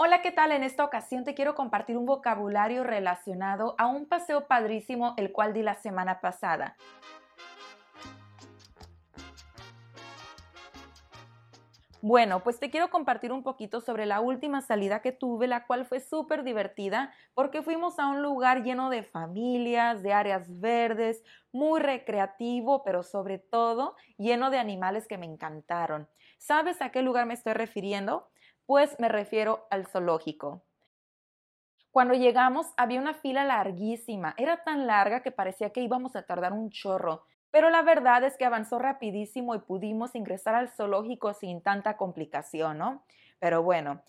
Hola, 0.00 0.22
¿qué 0.22 0.30
tal? 0.30 0.52
En 0.52 0.62
esta 0.62 0.84
ocasión 0.84 1.24
te 1.24 1.34
quiero 1.34 1.56
compartir 1.56 1.96
un 1.96 2.06
vocabulario 2.06 2.84
relacionado 2.84 3.74
a 3.78 3.88
un 3.88 4.06
paseo 4.06 4.46
padrísimo 4.46 5.14
el 5.16 5.32
cual 5.32 5.52
di 5.52 5.64
la 5.64 5.74
semana 5.74 6.20
pasada. 6.20 6.76
Bueno, 12.00 12.44
pues 12.44 12.60
te 12.60 12.70
quiero 12.70 12.90
compartir 12.90 13.32
un 13.32 13.42
poquito 13.42 13.80
sobre 13.80 14.06
la 14.06 14.20
última 14.20 14.60
salida 14.60 15.02
que 15.02 15.10
tuve, 15.10 15.48
la 15.48 15.66
cual 15.66 15.84
fue 15.84 15.98
súper 15.98 16.44
divertida 16.44 17.12
porque 17.34 17.62
fuimos 17.62 17.98
a 17.98 18.06
un 18.06 18.22
lugar 18.22 18.62
lleno 18.62 18.90
de 18.90 19.02
familias, 19.02 20.04
de 20.04 20.12
áreas 20.12 20.60
verdes, 20.60 21.24
muy 21.50 21.80
recreativo, 21.80 22.84
pero 22.84 23.02
sobre 23.02 23.38
todo 23.40 23.96
lleno 24.16 24.50
de 24.50 24.58
animales 24.58 25.08
que 25.08 25.18
me 25.18 25.26
encantaron. 25.26 26.08
¿Sabes 26.38 26.80
a 26.82 26.90
qué 26.90 27.02
lugar 27.02 27.26
me 27.26 27.34
estoy 27.34 27.54
refiriendo? 27.54 28.28
Pues 28.68 29.00
me 29.00 29.08
refiero 29.08 29.66
al 29.70 29.86
zoológico. 29.86 30.62
Cuando 31.90 32.12
llegamos 32.12 32.66
había 32.76 33.00
una 33.00 33.14
fila 33.14 33.42
larguísima, 33.42 34.34
era 34.36 34.62
tan 34.62 34.86
larga 34.86 35.22
que 35.22 35.30
parecía 35.32 35.70
que 35.70 35.80
íbamos 35.80 36.16
a 36.16 36.24
tardar 36.26 36.52
un 36.52 36.68
chorro, 36.68 37.24
pero 37.50 37.70
la 37.70 37.80
verdad 37.80 38.24
es 38.24 38.36
que 38.36 38.44
avanzó 38.44 38.78
rapidísimo 38.78 39.54
y 39.54 39.60
pudimos 39.60 40.14
ingresar 40.14 40.54
al 40.54 40.68
zoológico 40.68 41.32
sin 41.32 41.62
tanta 41.62 41.96
complicación, 41.96 42.76
¿no? 42.76 43.04
Pero 43.38 43.62
bueno, 43.62 44.02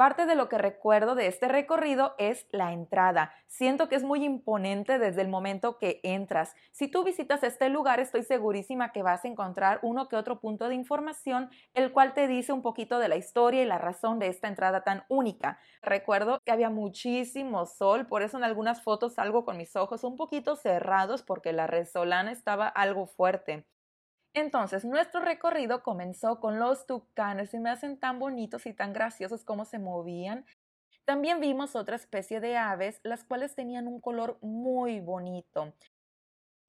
Parte 0.00 0.24
de 0.24 0.34
lo 0.34 0.48
que 0.48 0.56
recuerdo 0.56 1.14
de 1.14 1.26
este 1.26 1.46
recorrido 1.46 2.14
es 2.16 2.46
la 2.52 2.72
entrada. 2.72 3.34
Siento 3.48 3.90
que 3.90 3.96
es 3.96 4.02
muy 4.02 4.24
imponente 4.24 4.98
desde 4.98 5.20
el 5.20 5.28
momento 5.28 5.76
que 5.76 6.00
entras. 6.02 6.54
Si 6.72 6.88
tú 6.88 7.04
visitas 7.04 7.42
este 7.42 7.68
lugar, 7.68 8.00
estoy 8.00 8.22
segurísima 8.22 8.92
que 8.92 9.02
vas 9.02 9.26
a 9.26 9.28
encontrar 9.28 9.78
uno 9.82 10.08
que 10.08 10.16
otro 10.16 10.40
punto 10.40 10.70
de 10.70 10.74
información, 10.74 11.50
el 11.74 11.92
cual 11.92 12.14
te 12.14 12.28
dice 12.28 12.54
un 12.54 12.62
poquito 12.62 12.98
de 12.98 13.08
la 13.08 13.16
historia 13.16 13.62
y 13.62 13.66
la 13.66 13.76
razón 13.76 14.18
de 14.18 14.28
esta 14.28 14.48
entrada 14.48 14.84
tan 14.84 15.04
única. 15.10 15.58
Recuerdo 15.82 16.40
que 16.46 16.52
había 16.52 16.70
muchísimo 16.70 17.66
sol, 17.66 18.06
por 18.06 18.22
eso 18.22 18.38
en 18.38 18.44
algunas 18.44 18.82
fotos 18.82 19.16
salgo 19.16 19.44
con 19.44 19.58
mis 19.58 19.76
ojos 19.76 20.02
un 20.02 20.16
poquito 20.16 20.56
cerrados 20.56 21.22
porque 21.22 21.52
la 21.52 21.66
resolana 21.66 22.32
estaba 22.32 22.68
algo 22.68 23.06
fuerte. 23.06 23.66
Entonces, 24.32 24.84
nuestro 24.84 25.20
recorrido 25.20 25.82
comenzó 25.82 26.38
con 26.40 26.58
los 26.58 26.86
tucanes 26.86 27.52
y 27.52 27.58
me 27.58 27.70
hacen 27.70 27.98
tan 27.98 28.18
bonitos 28.18 28.66
y 28.66 28.72
tan 28.72 28.92
graciosos 28.92 29.44
como 29.44 29.64
se 29.64 29.78
movían. 29.78 30.46
También 31.04 31.40
vimos 31.40 31.74
otra 31.74 31.96
especie 31.96 32.40
de 32.40 32.56
aves, 32.56 33.00
las 33.02 33.24
cuales 33.24 33.54
tenían 33.56 33.88
un 33.88 34.00
color 34.00 34.38
muy 34.40 35.00
bonito. 35.00 35.74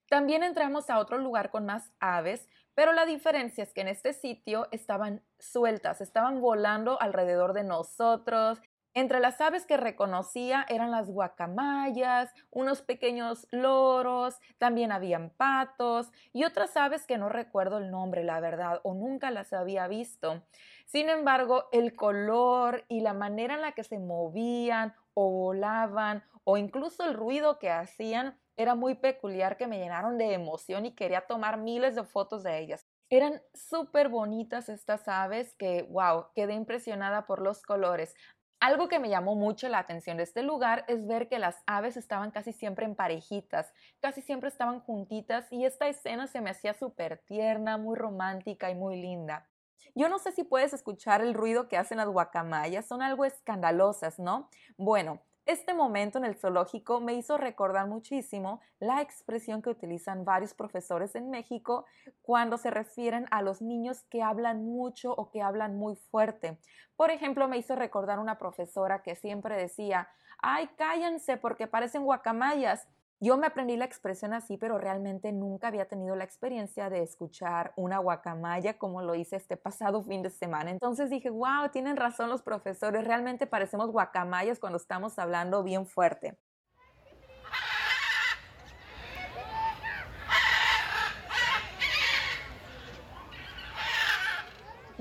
También 0.10 0.44
entramos 0.44 0.90
a 0.90 1.00
otro 1.00 1.20
lugar 1.20 1.52
con 1.52 1.66
más 1.66 1.94
aves, 2.00 2.50
pero 2.74 2.92
la 2.94 3.06
diferencia 3.06 3.64
es 3.64 3.74
que 3.74 3.82
en 3.82 3.88
este 3.88 4.14
sitio 4.14 4.68
estaban 4.72 5.24
sueltas, 5.40 6.02
estaban 6.02 6.42
volando 6.42 7.00
alrededor 7.00 7.54
de 7.54 7.64
nosotros 7.64 8.60
entre 8.94 9.20
las 9.20 9.40
aves 9.40 9.66
que 9.66 9.78
reconocía 9.78 10.66
eran 10.70 10.92
las 10.92 11.10
guacamayas, 11.10 12.34
unos 12.50 12.82
pequeños 12.82 13.48
loros, 13.52 14.40
también 14.58 14.92
habían 14.92 15.30
patos 15.30 16.12
y 16.34 16.44
otras 16.44 16.76
aves 16.76 17.06
que 17.06 17.18
no 17.18 17.30
recuerdo 17.30 17.78
el 17.78 17.92
nombre, 17.92 18.24
la 18.24 18.40
verdad, 18.40 18.82
o 18.84 18.94
nunca 18.94 19.32
las 19.32 19.54
había 19.54 19.88
visto. 19.88 20.44
Sin 20.86 21.10
embargo, 21.10 21.70
el 21.72 21.96
color 21.96 22.86
y 22.90 23.02
la 23.02 23.14
manera 23.14 23.56
en 23.56 23.62
la 23.62 23.72
que 23.72 23.84
se 23.84 23.98
movían 24.00 24.94
o 25.14 25.30
volaban 25.30 26.24
o 26.44 26.58
incluso 26.58 27.06
el 27.06 27.14
ruido 27.14 27.60
que 27.60 27.70
hacían 27.70 28.38
era 28.58 28.76
muy 28.76 28.96
peculiar 28.96 29.58
que 29.58 29.68
me 29.68 29.80
llenaron 29.80 30.18
de 30.18 30.34
emoción 30.34 30.86
y 30.86 30.96
quería 30.96 31.22
tomar 31.22 31.58
miles 31.58 31.96
de 31.96 32.04
fotos 32.04 32.44
de 32.44 32.60
ellas. 32.60 32.86
Eran 33.10 33.42
súper 33.54 34.10
bonitas 34.10 34.70
estas 34.70 35.08
aves 35.08 35.56
que, 35.58 35.84
wow, 35.84 36.28
quedé 36.36 36.54
impresionada 36.54 37.26
por 37.26 37.42
los 37.42 37.62
colores. 37.62 38.16
Algo 38.62 38.88
que 38.88 39.00
me 39.00 39.10
llamó 39.10 39.34
mucho 39.34 39.68
la 39.70 39.80
atención 39.80 40.18
de 40.18 40.24
este 40.24 40.44
lugar 40.44 40.86
es 40.88 41.08
ver 41.08 41.28
que 41.28 41.40
las 41.40 41.64
aves 41.66 41.98
estaban 41.98 42.30
casi 42.30 42.54
siempre 42.54 42.86
en 42.86 42.94
parejitas, 42.94 43.74
casi 44.00 44.22
siempre 44.22 44.50
estaban 44.50 44.82
juntitas 44.82 45.52
y 45.52 45.66
esta 45.66 45.88
escena 45.88 46.28
se 46.28 46.42
me 46.42 46.52
hacía 46.52 46.76
súper 46.76 47.24
tierna, 47.26 47.80
muy 47.80 47.96
romántica 47.96 48.70
y 48.70 48.76
muy 48.76 49.02
linda. 49.02 49.50
Yo 49.96 50.10
no 50.10 50.20
sé 50.20 50.32
si 50.32 50.44
puedes 50.44 50.74
escuchar 50.74 51.22
el 51.22 51.34
ruido 51.34 51.68
que 51.68 51.78
hacen 51.78 51.98
las 51.98 52.08
guacamayas, 52.08 52.88
son 52.88 53.02
algo 53.02 53.26
escandalosas, 53.26 54.20
¿no? 54.20 54.48
Bueno, 54.78 55.24
este 55.52 55.74
momento 55.74 56.18
en 56.18 56.26
el 56.26 56.36
zoológico 56.36 57.02
me 57.02 57.14
hizo 57.14 57.38
recordar 57.38 57.88
muchísimo 57.88 58.62
la 58.80 59.02
expresión 59.02 59.62
que 59.62 59.70
utilizan 59.70 60.24
varios 60.24 60.54
profesores 60.54 61.14
en 61.16 61.30
México 61.30 61.86
cuando 62.22 62.58
se 62.58 62.72
refieren 62.72 63.26
a 63.32 63.42
los 63.42 63.62
niños 63.62 64.04
que 64.10 64.24
hablan 64.24 64.66
mucho 64.66 65.14
o 65.14 65.30
que 65.30 65.42
hablan 65.42 65.78
muy 65.78 65.96
fuerte. 65.96 66.58
Por 66.96 67.12
ejemplo, 67.12 67.48
me 67.48 67.58
hizo 67.58 67.76
recordar 67.76 68.20
una 68.20 68.38
profesora 68.38 69.04
que 69.04 69.16
siempre 69.16 69.58
decía, 69.58 70.08
ay, 70.42 70.70
cállense 70.78 71.38
porque 71.38 71.68
parecen 71.68 72.04
guacamayas. 72.04 72.88
Yo 73.22 73.38
me 73.38 73.46
aprendí 73.48 73.78
la 73.78 73.86
expresión 73.86 74.34
así, 74.34 74.58
pero 74.58 74.78
realmente 74.80 75.32
nunca 75.32 75.68
había 75.68 75.88
tenido 75.88 76.16
la 76.16 76.24
experiencia 76.26 76.90
de 76.90 77.04
escuchar 77.04 77.72
una 77.78 78.00
guacamaya 78.00 78.78
como 78.80 79.02
lo 79.04 79.14
hice 79.16 79.36
este 79.38 79.56
pasado 79.58 80.04
fin 80.04 80.24
de 80.24 80.30
semana. 80.32 80.72
Entonces 80.72 81.10
dije, 81.12 81.30
wow, 81.30 81.70
tienen 81.72 81.98
razón 81.98 82.30
los 82.30 82.42
profesores, 82.42 83.04
realmente 83.06 83.46
parecemos 83.48 83.92
guacamayas 83.92 84.60
cuando 84.60 84.78
estamos 84.78 85.20
hablando 85.20 85.64
bien 85.64 85.86
fuerte. 85.86 86.38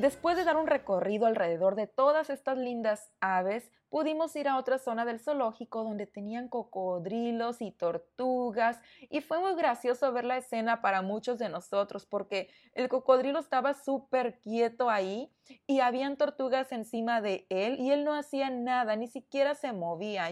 Después 0.00 0.34
de 0.34 0.44
dar 0.44 0.56
un 0.56 0.66
recorrido 0.66 1.26
alrededor 1.26 1.74
de 1.74 1.86
todas 1.86 2.30
estas 2.30 2.56
lindas 2.56 3.12
aves, 3.20 3.70
pudimos 3.90 4.34
ir 4.34 4.48
a 4.48 4.56
otra 4.56 4.78
zona 4.78 5.04
del 5.04 5.20
zoológico 5.20 5.84
donde 5.84 6.06
tenían 6.06 6.48
cocodrilos 6.48 7.60
y 7.60 7.70
tortugas 7.70 8.80
y 9.10 9.20
fue 9.20 9.40
muy 9.40 9.54
gracioso 9.56 10.10
ver 10.10 10.24
la 10.24 10.38
escena 10.38 10.80
para 10.80 11.02
muchos 11.02 11.38
de 11.38 11.50
nosotros 11.50 12.06
porque 12.06 12.48
el 12.72 12.88
cocodrilo 12.88 13.40
estaba 13.40 13.74
súper 13.74 14.40
quieto 14.40 14.88
ahí 14.88 15.30
y 15.66 15.80
habían 15.80 16.16
tortugas 16.16 16.72
encima 16.72 17.20
de 17.20 17.46
él 17.50 17.78
y 17.78 17.90
él 17.90 18.02
no 18.02 18.14
hacía 18.14 18.48
nada, 18.48 18.96
ni 18.96 19.06
siquiera 19.06 19.54
se 19.54 19.74
movía. 19.74 20.30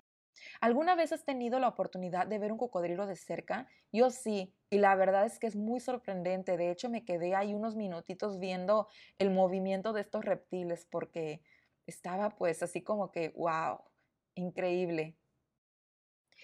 ¿Alguna 0.63 0.95
vez 0.95 1.13
has 1.13 1.27
tenido 1.27 1.61
la 1.61 1.69
oportunidad 1.69 2.27
de 2.27 2.39
ver 2.39 2.53
un 2.53 2.59
cocodrilo 2.59 3.07
de 3.07 3.17
cerca? 3.17 3.67
Yo 3.93 4.09
sí, 4.09 4.55
y 4.71 4.79
la 4.79 4.95
verdad 4.97 5.27
es 5.27 5.39
que 5.39 5.47
es 5.47 5.57
muy 5.57 5.81
sorprendente. 5.81 6.57
De 6.57 6.71
hecho, 6.71 6.91
me 6.91 7.05
quedé 7.05 7.35
ahí 7.35 7.55
unos 7.55 7.77
minutitos 7.77 8.39
viendo 8.39 8.89
el 9.19 9.31
movimiento 9.31 9.93
de 9.93 10.03
estos 10.03 10.25
reptiles 10.25 10.87
porque 10.91 11.43
estaba 11.87 12.31
pues 12.37 12.63
así 12.63 12.83
como 12.83 13.11
que, 13.11 13.31
wow, 13.31 13.81
increíble. 14.35 15.17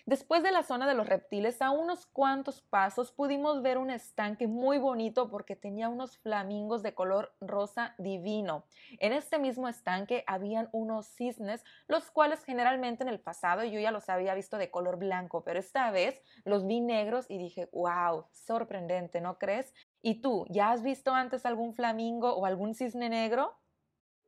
Después 0.07 0.43
de 0.43 0.53
la 0.53 0.63
zona 0.63 0.87
de 0.87 0.93
los 0.93 1.09
reptiles, 1.09 1.63
a 1.63 1.71
unos 1.71 2.05
cuantos 2.05 2.61
pasos 2.61 3.11
pudimos 3.11 3.63
ver 3.63 3.79
un 3.79 3.89
estanque 3.89 4.47
muy 4.47 4.77
bonito 4.77 5.31
porque 5.31 5.57
tenía 5.57 5.89
unos 5.89 6.19
flamingos 6.19 6.83
de 6.83 6.93
color 6.93 7.35
rosa 7.41 7.95
divino. 7.97 8.67
En 8.99 9.15
este 9.15 9.39
mismo 9.39 9.67
estanque 9.67 10.23
habían 10.27 10.69
unos 10.73 11.07
cisnes, 11.07 11.65
los 11.89 12.11
cuales 12.11 12.45
generalmente 12.45 13.03
en 13.03 13.09
el 13.09 13.19
pasado 13.19 13.65
yo 13.65 13.81
ya 13.81 13.93
los 13.93 14.11
había 14.11 14.35
visto 14.35 14.59
de 14.59 14.71
color 14.71 14.99
blanco, 14.99 15.43
pero 15.43 15.59
esta 15.59 15.91
vez 15.91 16.21
los 16.45 16.67
vi 16.67 16.83
negros 16.83 17.25
y 17.31 17.39
dije, 17.39 17.71
wow, 17.73 18.27
sorprendente, 18.31 19.23
¿no 19.23 19.39
crees? 19.39 19.73
¿Y 20.03 20.21
tú, 20.21 20.45
ya 20.51 20.71
has 20.71 20.83
visto 20.83 21.15
antes 21.15 21.47
algún 21.47 21.73
flamingo 21.73 22.35
o 22.37 22.45
algún 22.45 22.75
cisne 22.75 23.09
negro? 23.09 23.57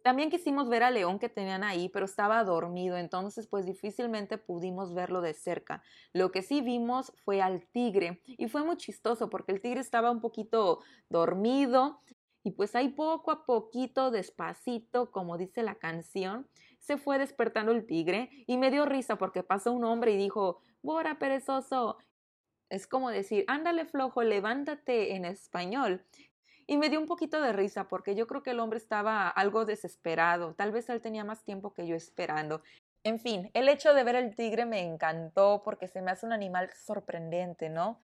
También 0.06 0.30
quisimos 0.30 0.68
ver 0.68 0.84
al 0.84 0.94
león 0.94 1.18
que 1.18 1.28
tenían 1.28 1.64
ahí, 1.64 1.88
pero 1.88 2.04
estaba 2.04 2.44
dormido, 2.44 2.96
entonces 2.96 3.48
pues 3.48 3.66
difícilmente 3.66 4.38
pudimos 4.38 4.94
verlo 4.94 5.20
de 5.20 5.34
cerca. 5.34 5.82
Lo 6.12 6.30
que 6.30 6.42
sí 6.42 6.60
vimos 6.60 7.12
fue 7.24 7.42
al 7.42 7.66
tigre 7.66 8.22
y 8.24 8.46
fue 8.46 8.62
muy 8.62 8.76
chistoso 8.76 9.28
porque 9.28 9.50
el 9.50 9.60
tigre 9.60 9.80
estaba 9.80 10.12
un 10.12 10.20
poquito 10.20 10.78
dormido 11.08 12.02
y 12.44 12.52
pues 12.52 12.76
ahí 12.76 12.90
poco 12.90 13.32
a 13.32 13.46
poquito, 13.46 14.12
despacito, 14.12 15.10
como 15.10 15.38
dice 15.38 15.64
la 15.64 15.74
canción, 15.74 16.46
se 16.78 16.98
fue 16.98 17.18
despertando 17.18 17.72
el 17.72 17.84
tigre 17.84 18.30
y 18.46 18.58
me 18.58 18.70
dio 18.70 18.86
risa 18.86 19.18
porque 19.18 19.42
pasó 19.42 19.72
un 19.72 19.82
hombre 19.82 20.12
y 20.12 20.16
dijo, 20.16 20.60
Bora, 20.82 21.18
perezoso. 21.18 21.98
Es 22.68 22.86
como 22.86 23.10
decir, 23.10 23.44
ándale 23.48 23.86
flojo, 23.86 24.22
levántate 24.22 25.16
en 25.16 25.24
español. 25.24 26.04
Y 26.66 26.76
me 26.78 26.88
dio 26.88 26.98
un 26.98 27.06
poquito 27.06 27.40
de 27.40 27.52
risa 27.52 27.88
porque 27.88 28.14
yo 28.14 28.26
creo 28.26 28.42
que 28.42 28.50
el 28.50 28.60
hombre 28.60 28.78
estaba 28.78 29.28
algo 29.28 29.64
desesperado. 29.64 30.54
Tal 30.54 30.72
vez 30.72 30.88
él 30.88 31.00
tenía 31.00 31.24
más 31.24 31.44
tiempo 31.44 31.72
que 31.72 31.86
yo 31.86 31.94
esperando. 31.94 32.60
En 33.04 33.20
fin, 33.20 33.50
el 33.54 33.68
hecho 33.68 33.94
de 33.94 34.02
ver 34.02 34.16
el 34.16 34.34
tigre 34.34 34.66
me 34.66 34.80
encantó 34.80 35.62
porque 35.64 35.86
se 35.86 36.02
me 36.02 36.10
hace 36.10 36.26
un 36.26 36.32
animal 36.32 36.70
sorprendente, 36.74 37.68
¿no? 37.68 38.00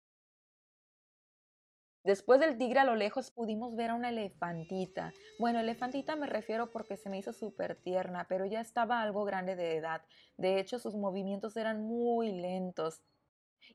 Después 2.04 2.40
del 2.40 2.58
tigre 2.58 2.80
a 2.80 2.84
lo 2.84 2.96
lejos 2.96 3.30
pudimos 3.30 3.76
ver 3.76 3.92
a 3.92 3.96
una 3.96 4.10
elefantita. 4.10 5.14
Bueno, 5.40 5.60
elefantita 5.60 6.16
me 6.16 6.26
refiero 6.26 6.72
porque 6.72 6.98
se 6.98 7.10
me 7.10 7.18
hizo 7.20 7.32
súper 7.32 7.76
tierna, 7.76 8.26
pero 8.28 8.46
ya 8.46 8.60
estaba 8.60 9.02
algo 9.02 9.24
grande 9.24 9.56
de 9.56 9.76
edad. 9.78 10.02
De 10.38 10.60
hecho, 10.60 10.80
sus 10.80 10.96
movimientos 10.96 11.58
eran 11.58 11.82
muy 11.84 12.32
lentos. 12.32 13.02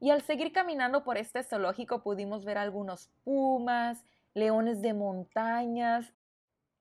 Y 0.01 0.11
al 0.11 0.23
seguir 0.23 0.53
caminando 0.53 1.05
por 1.05 1.17
este 1.19 1.43
zoológico 1.45 2.03
pudimos 2.03 2.45
ver 2.45 2.59
algunos 2.59 3.11
pumas, 3.25 4.05
leones 4.37 4.83
de 4.83 4.95
montañas 4.95 6.15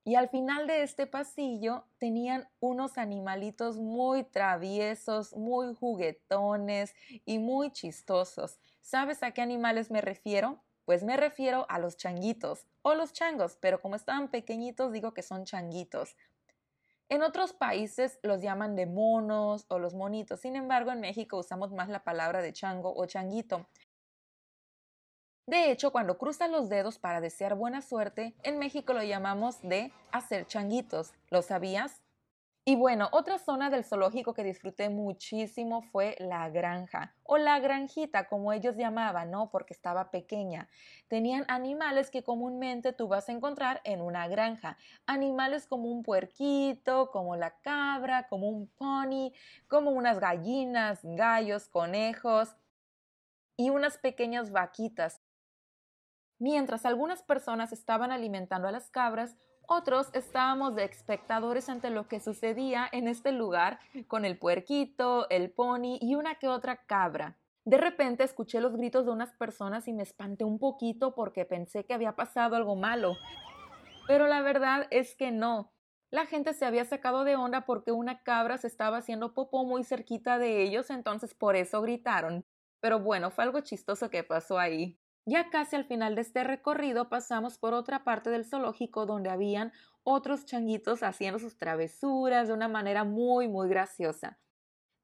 Y 0.04 0.16
al 0.16 0.28
final 0.30 0.66
de 0.68 0.82
este 0.82 1.06
pasillo 1.06 1.86
tenían 1.98 2.48
unos 2.60 2.98
animalitos 2.98 3.78
muy 3.78 4.24
traviesos, 4.24 5.34
muy 5.36 5.74
juguetones 5.74 6.94
y 7.26 7.38
muy 7.40 7.72
chistosos. 7.72 8.60
¿Sabes 8.82 9.22
a 9.22 9.32
qué 9.32 9.42
animales 9.42 9.90
me 9.90 10.00
refiero? 10.00 10.64
Pues 10.86 11.04
me 11.04 11.16
refiero 11.16 11.66
a 11.68 11.78
los 11.80 11.96
changuitos 11.96 12.66
o 12.82 12.94
los 12.94 13.12
changos, 13.12 13.58
pero 13.60 13.80
como 13.82 13.96
estaban 13.96 14.30
pequeñitos 14.30 14.92
digo 14.92 15.14
que 15.14 15.22
son 15.22 15.44
changuitos. 15.44 16.16
En 17.08 17.22
otros 17.22 17.52
países 17.52 18.20
los 18.22 18.42
llaman 18.42 18.76
de 18.76 18.86
monos 18.86 19.66
o 19.68 19.78
los 19.80 19.94
monitos, 19.94 20.40
sin 20.40 20.54
embargo 20.56 20.92
en 20.92 21.00
México 21.00 21.36
usamos 21.38 21.72
más 21.72 21.88
la 21.88 22.04
palabra 22.04 22.42
de 22.42 22.52
chango 22.52 22.94
o 22.96 23.06
changuito. 23.06 23.68
De 25.48 25.70
hecho, 25.70 25.92
cuando 25.92 26.18
cruzas 26.18 26.50
los 26.50 26.68
dedos 26.68 26.98
para 26.98 27.20
desear 27.20 27.54
buena 27.54 27.80
suerte, 27.80 28.34
en 28.42 28.58
México 28.58 28.92
lo 28.92 29.02
llamamos 29.04 29.62
de 29.62 29.92
hacer 30.10 30.46
changuitos. 30.48 31.12
¿Lo 31.30 31.40
sabías? 31.40 32.02
Y 32.64 32.74
bueno, 32.74 33.08
otra 33.12 33.38
zona 33.38 33.70
del 33.70 33.84
zoológico 33.84 34.34
que 34.34 34.42
disfruté 34.42 34.88
muchísimo 34.88 35.82
fue 35.82 36.16
la 36.18 36.48
granja 36.50 37.14
o 37.22 37.38
la 37.38 37.60
granjita, 37.60 38.26
como 38.26 38.52
ellos 38.52 38.76
llamaban, 38.76 39.30
¿no? 39.30 39.50
Porque 39.50 39.72
estaba 39.72 40.10
pequeña. 40.10 40.68
Tenían 41.06 41.44
animales 41.46 42.10
que 42.10 42.24
comúnmente 42.24 42.92
tú 42.92 43.06
vas 43.06 43.28
a 43.28 43.32
encontrar 43.32 43.80
en 43.84 44.00
una 44.00 44.26
granja. 44.26 44.78
Animales 45.06 45.68
como 45.68 45.88
un 45.92 46.02
puerquito, 46.02 47.12
como 47.12 47.36
la 47.36 47.52
cabra, 47.60 48.26
como 48.26 48.48
un 48.48 48.66
pony, 48.66 49.30
como 49.68 49.92
unas 49.92 50.18
gallinas, 50.18 50.98
gallos, 51.04 51.68
conejos 51.68 52.56
y 53.56 53.70
unas 53.70 53.96
pequeñas 53.98 54.50
vaquitas. 54.50 55.20
Mientras 56.38 56.84
algunas 56.84 57.22
personas 57.22 57.72
estaban 57.72 58.12
alimentando 58.12 58.68
a 58.68 58.72
las 58.72 58.90
cabras, 58.90 59.36
otros 59.66 60.10
estábamos 60.12 60.74
de 60.74 60.84
espectadores 60.84 61.68
ante 61.68 61.90
lo 61.90 62.06
que 62.06 62.20
sucedía 62.20 62.88
en 62.92 63.08
este 63.08 63.32
lugar 63.32 63.80
con 64.06 64.24
el 64.24 64.38
puerquito, 64.38 65.28
el 65.30 65.50
pony 65.50 65.98
y 66.00 66.14
una 66.14 66.36
que 66.36 66.48
otra 66.48 66.84
cabra. 66.84 67.36
De 67.64 67.78
repente 67.78 68.22
escuché 68.22 68.60
los 68.60 68.76
gritos 68.76 69.06
de 69.06 69.10
unas 69.10 69.32
personas 69.32 69.88
y 69.88 69.92
me 69.92 70.04
espanté 70.04 70.44
un 70.44 70.60
poquito 70.60 71.14
porque 71.14 71.44
pensé 71.44 71.84
que 71.84 71.94
había 71.94 72.14
pasado 72.14 72.54
algo 72.54 72.76
malo. 72.76 73.16
Pero 74.06 74.28
la 74.28 74.40
verdad 74.40 74.86
es 74.90 75.16
que 75.16 75.32
no. 75.32 75.72
La 76.10 76.26
gente 76.26 76.54
se 76.54 76.64
había 76.64 76.84
sacado 76.84 77.24
de 77.24 77.34
onda 77.34 77.62
porque 77.62 77.90
una 77.90 78.22
cabra 78.22 78.58
se 78.58 78.68
estaba 78.68 78.98
haciendo 78.98 79.34
popó 79.34 79.64
muy 79.64 79.82
cerquita 79.82 80.38
de 80.38 80.62
ellos, 80.62 80.90
entonces 80.90 81.34
por 81.34 81.56
eso 81.56 81.82
gritaron. 81.82 82.44
Pero 82.78 83.00
bueno, 83.00 83.32
fue 83.32 83.42
algo 83.42 83.60
chistoso 83.60 84.10
que 84.10 84.22
pasó 84.22 84.60
ahí. 84.60 85.00
Ya 85.28 85.50
casi 85.50 85.74
al 85.74 85.84
final 85.84 86.14
de 86.14 86.20
este 86.22 86.44
recorrido 86.44 87.08
pasamos 87.08 87.58
por 87.58 87.74
otra 87.74 88.04
parte 88.04 88.30
del 88.30 88.44
zoológico 88.44 89.06
donde 89.06 89.28
habían 89.28 89.72
otros 90.04 90.44
changuitos 90.46 91.02
haciendo 91.02 91.40
sus 91.40 91.58
travesuras 91.58 92.46
de 92.46 92.54
una 92.54 92.68
manera 92.68 93.02
muy 93.02 93.48
muy 93.48 93.68
graciosa. 93.68 94.38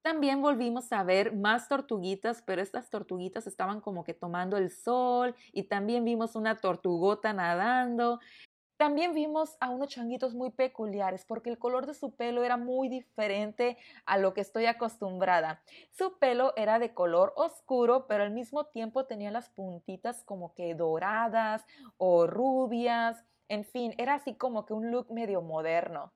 También 0.03 0.41
volvimos 0.41 0.93
a 0.93 1.03
ver 1.03 1.35
más 1.35 1.69
tortuguitas, 1.69 2.41
pero 2.43 2.61
estas 2.61 2.89
tortuguitas 2.89 3.47
estaban 3.47 3.81
como 3.81 4.03
que 4.03 4.13
tomando 4.13 4.57
el 4.57 4.71
sol 4.71 5.35
y 5.53 5.63
también 5.63 6.05
vimos 6.05 6.35
una 6.35 6.61
tortugota 6.61 7.33
nadando 7.33 8.19
también 8.83 9.13
vimos 9.13 9.55
a 9.61 9.69
unos 9.69 9.87
changuitos 9.87 10.35
muy 10.35 10.49
peculiares 10.49 11.23
porque 11.23 11.49
el 11.49 11.57
color 11.57 11.85
de 11.85 11.93
su 11.93 12.17
pelo 12.17 12.43
era 12.43 12.57
muy 12.57 12.89
diferente 12.89 13.77
a 14.05 14.17
lo 14.17 14.33
que 14.33 14.41
estoy 14.41 14.65
acostumbrada. 14.65 15.63
Su 15.89 16.19
pelo 16.19 16.51
era 16.57 16.79
de 16.79 16.93
color 16.93 17.31
oscuro, 17.37 18.07
pero 18.07 18.23
al 18.23 18.31
mismo 18.31 18.65
tiempo 18.65 19.05
tenía 19.05 19.31
las 19.31 19.49
puntitas 19.49 20.25
como 20.25 20.53
que 20.53 20.75
doradas 20.75 21.65
o 21.95 22.27
rubias. 22.27 23.23
En 23.47 23.63
fin, 23.63 23.95
era 23.97 24.15
así 24.15 24.35
como 24.35 24.65
que 24.65 24.73
un 24.73 24.91
look 24.91 25.09
medio 25.09 25.41
moderno. 25.41 26.11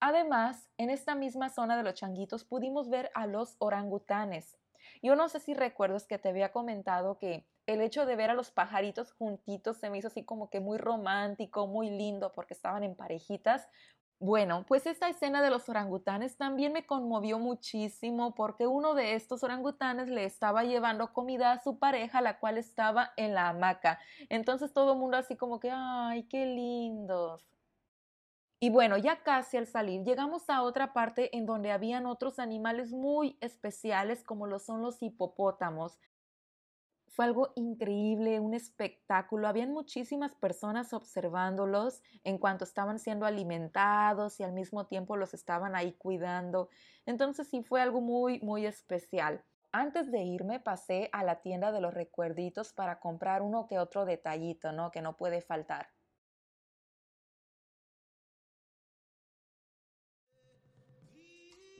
Además, 0.00 0.68
en 0.78 0.90
esta 0.90 1.14
misma 1.14 1.50
zona 1.50 1.76
de 1.76 1.84
los 1.84 1.94
changuitos 1.94 2.42
pudimos 2.42 2.90
ver 2.90 3.12
a 3.14 3.28
los 3.28 3.54
orangutanes. 3.60 4.58
Yo 5.02 5.16
no 5.16 5.28
sé 5.28 5.40
si 5.40 5.54
recuerdas 5.54 6.06
que 6.06 6.18
te 6.18 6.28
había 6.28 6.52
comentado 6.52 7.18
que 7.18 7.46
el 7.66 7.80
hecho 7.80 8.06
de 8.06 8.16
ver 8.16 8.30
a 8.30 8.34
los 8.34 8.50
pajaritos 8.50 9.12
juntitos 9.12 9.76
se 9.78 9.90
me 9.90 9.98
hizo 9.98 10.08
así 10.08 10.24
como 10.24 10.50
que 10.50 10.60
muy 10.60 10.78
romántico, 10.78 11.66
muy 11.66 11.90
lindo 11.90 12.32
porque 12.32 12.54
estaban 12.54 12.82
en 12.82 12.94
parejitas. 12.96 13.68
Bueno, 14.18 14.64
pues 14.68 14.86
esta 14.86 15.08
escena 15.08 15.42
de 15.42 15.50
los 15.50 15.68
orangutanes 15.68 16.36
también 16.36 16.72
me 16.72 16.86
conmovió 16.86 17.40
muchísimo 17.40 18.34
porque 18.36 18.68
uno 18.68 18.94
de 18.94 19.14
estos 19.14 19.42
orangutanes 19.42 20.08
le 20.08 20.24
estaba 20.24 20.62
llevando 20.62 21.12
comida 21.12 21.50
a 21.52 21.58
su 21.58 21.78
pareja, 21.80 22.20
la 22.20 22.38
cual 22.38 22.56
estaba 22.56 23.12
en 23.16 23.34
la 23.34 23.48
hamaca. 23.48 23.98
Entonces 24.28 24.72
todo 24.72 24.92
el 24.92 24.98
mundo 25.00 25.16
así 25.16 25.36
como 25.36 25.58
que, 25.58 25.70
ay, 25.72 26.22
qué 26.28 26.46
lindos. 26.46 27.44
Y 28.64 28.70
bueno, 28.70 28.96
ya 28.96 29.24
casi 29.24 29.56
al 29.56 29.66
salir 29.66 30.04
llegamos 30.04 30.48
a 30.48 30.62
otra 30.62 30.92
parte 30.92 31.36
en 31.36 31.46
donde 31.46 31.72
habían 31.72 32.06
otros 32.06 32.38
animales 32.38 32.92
muy 32.92 33.36
especiales 33.40 34.22
como 34.22 34.56
son 34.60 34.82
los 34.82 35.02
hipopótamos. 35.02 35.98
Fue 37.08 37.24
algo 37.24 37.52
increíble, 37.56 38.38
un 38.38 38.54
espectáculo. 38.54 39.48
Habían 39.48 39.72
muchísimas 39.72 40.36
personas 40.36 40.92
observándolos 40.92 42.02
en 42.22 42.38
cuanto 42.38 42.62
estaban 42.62 43.00
siendo 43.00 43.26
alimentados 43.26 44.38
y 44.38 44.44
al 44.44 44.52
mismo 44.52 44.86
tiempo 44.86 45.16
los 45.16 45.34
estaban 45.34 45.74
ahí 45.74 45.94
cuidando. 45.94 46.68
Entonces 47.04 47.48
sí 47.48 47.64
fue 47.64 47.80
algo 47.80 48.00
muy, 48.00 48.38
muy 48.42 48.64
especial. 48.64 49.44
Antes 49.72 50.12
de 50.12 50.22
irme 50.22 50.60
pasé 50.60 51.08
a 51.10 51.24
la 51.24 51.40
tienda 51.40 51.72
de 51.72 51.80
los 51.80 51.92
recuerditos 51.92 52.72
para 52.72 53.00
comprar 53.00 53.42
uno 53.42 53.66
que 53.66 53.80
otro 53.80 54.04
detallito, 54.04 54.70
¿no? 54.70 54.92
Que 54.92 55.02
no 55.02 55.16
puede 55.16 55.40
faltar. 55.40 55.88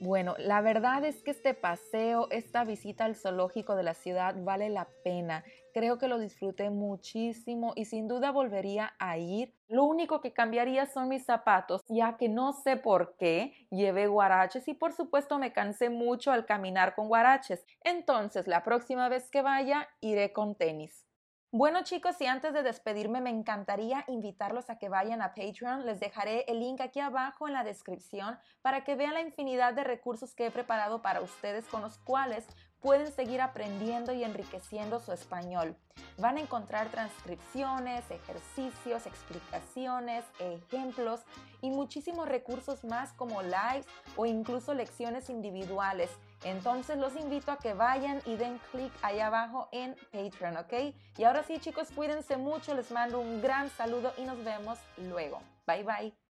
Bueno, 0.03 0.35
la 0.37 0.59
verdad 0.59 1.05
es 1.05 1.23
que 1.23 1.31
este 1.31 1.53
paseo, 1.53 2.27
esta 2.29 2.65
visita 2.65 3.05
al 3.05 3.15
zoológico 3.15 3.77
de 3.77 3.83
la 3.83 3.93
ciudad 3.93 4.35
vale 4.37 4.67
la 4.67 4.89
pena. 5.01 5.45
Creo 5.73 5.97
que 5.97 6.09
lo 6.09 6.19
disfruté 6.19 6.69
muchísimo 6.69 7.71
y 7.77 7.85
sin 7.85 8.09
duda 8.09 8.31
volvería 8.31 8.95
a 8.99 9.17
ir. 9.17 9.55
Lo 9.69 9.85
único 9.85 10.19
que 10.19 10.33
cambiaría 10.33 10.87
son 10.87 11.07
mis 11.07 11.23
zapatos, 11.23 11.79
ya 11.87 12.17
que 12.17 12.27
no 12.27 12.51
sé 12.51 12.75
por 12.75 13.15
qué 13.15 13.53
llevé 13.71 14.07
guaraches 14.07 14.67
y 14.67 14.73
por 14.73 14.91
supuesto 14.91 15.39
me 15.39 15.53
cansé 15.53 15.89
mucho 15.89 16.33
al 16.33 16.45
caminar 16.45 16.95
con 16.95 17.07
guaraches. 17.07 17.65
Entonces, 17.81 18.45
la 18.45 18.61
próxima 18.61 19.07
vez 19.07 19.29
que 19.29 19.41
vaya, 19.41 19.87
iré 20.01 20.33
con 20.33 20.55
tenis. 20.55 21.12
Bueno 21.55 21.83
chicos, 21.83 22.19
y 22.19 22.25
antes 22.25 22.51
de 22.51 22.63
despedirme 22.63 23.21
me 23.21 23.29
encantaría 23.29 24.05
invitarlos 24.07 24.71
a 24.71 24.79
que 24.79 24.89
vayan 24.89 25.21
a 25.21 25.35
Patreon. 25.35 25.85
Les 25.85 25.99
dejaré 25.99 26.45
el 26.47 26.59
link 26.59 26.81
aquí 26.81 26.99
abajo 26.99 27.47
en 27.47 27.53
la 27.53 27.63
descripción 27.63 28.39
para 28.63 28.83
que 28.83 28.95
vean 28.95 29.13
la 29.13 29.21
infinidad 29.21 29.75
de 29.75 29.83
recursos 29.83 30.33
que 30.33 30.47
he 30.47 30.49
preparado 30.49 31.03
para 31.03 31.21
ustedes 31.21 31.67
con 31.67 31.83
los 31.83 31.99
cuales 31.99 32.47
pueden 32.83 33.11
seguir 33.13 33.41
aprendiendo 33.41 34.13
y 34.13 34.23
enriqueciendo 34.23 34.99
su 34.99 35.13
español. 35.13 35.75
Van 36.17 36.37
a 36.37 36.41
encontrar 36.41 36.89
transcripciones, 36.89 38.03
ejercicios, 38.11 39.07
explicaciones, 39.07 40.25
ejemplos 40.37 41.21
y 41.61 41.71
muchísimos 41.71 42.27
recursos 42.27 42.83
más 42.83 43.13
como 43.13 43.41
lives 43.41 43.87
o 44.17 44.25
incluso 44.25 44.73
lecciones 44.73 45.29
individuales. 45.29 46.11
Entonces 46.43 46.97
los 46.97 47.15
invito 47.15 47.51
a 47.51 47.57
que 47.57 47.73
vayan 47.73 48.21
y 48.25 48.35
den 48.35 48.59
clic 48.71 48.91
ahí 49.01 49.21
abajo 49.21 49.69
en 49.71 49.95
Patreon, 50.11 50.57
¿ok? 50.57 50.73
Y 51.17 51.23
ahora 51.23 51.43
sí 51.43 51.59
chicos, 51.59 51.87
cuídense 51.95 52.35
mucho, 52.35 52.75
les 52.75 52.91
mando 52.91 53.19
un 53.19 53.41
gran 53.41 53.69
saludo 53.69 54.13
y 54.17 54.25
nos 54.25 54.43
vemos 54.43 54.77
luego. 54.97 55.41
Bye 55.65 55.83
bye. 55.83 56.22